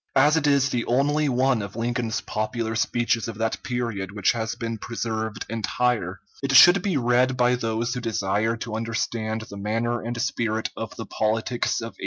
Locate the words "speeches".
2.75-3.27